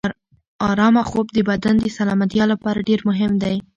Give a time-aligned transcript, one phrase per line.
[0.69, 3.55] ارامه خوب د بدن د سلامتیا لپاره ډېر مهم دی.